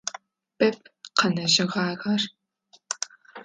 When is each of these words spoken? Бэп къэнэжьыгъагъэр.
Бэп 0.57 0.77
къэнэжьыгъагъэр. 1.17 2.21